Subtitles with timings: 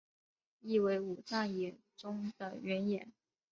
[0.61, 3.07] 意为武藏野中的原野。